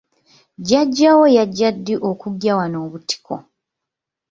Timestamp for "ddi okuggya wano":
1.75-2.77